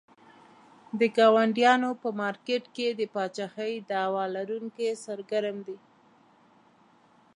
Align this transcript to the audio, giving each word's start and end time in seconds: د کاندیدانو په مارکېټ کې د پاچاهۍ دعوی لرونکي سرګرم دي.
د 0.99 1.01
کاندیدانو 1.17 1.89
په 2.01 2.09
مارکېټ 2.21 2.63
کې 2.75 2.87
د 2.93 3.01
پاچاهۍ 3.13 3.73
دعوی 3.91 4.25
لرونکي 4.35 4.89
سرګرم 5.05 5.57
دي. 5.67 5.77